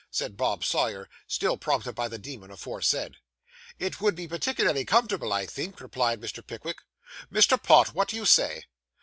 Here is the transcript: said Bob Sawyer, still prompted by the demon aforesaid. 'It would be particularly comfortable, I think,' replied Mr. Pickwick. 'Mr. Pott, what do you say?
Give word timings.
said 0.09 0.35
Bob 0.35 0.63
Sawyer, 0.63 1.07
still 1.27 1.57
prompted 1.57 1.93
by 1.93 2.07
the 2.07 2.17
demon 2.17 2.49
aforesaid. 2.49 3.17
'It 3.77 4.01
would 4.01 4.15
be 4.15 4.27
particularly 4.27 4.83
comfortable, 4.83 5.31
I 5.31 5.45
think,' 5.45 5.79
replied 5.79 6.19
Mr. 6.19 6.43
Pickwick. 6.43 6.79
'Mr. 7.31 7.61
Pott, 7.61 7.93
what 7.93 8.07
do 8.07 8.15
you 8.15 8.25
say? 8.25 8.63